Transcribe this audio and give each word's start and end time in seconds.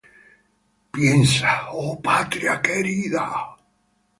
Piensa 0.93 1.51
-oh 1.75 1.93
patria 2.07 2.55
querida! 2.65 3.25